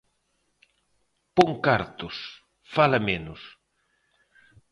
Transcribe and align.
Pon 1.35 1.51
cartos, 1.65 2.15
fala 2.75 2.99
menos. 3.09 3.41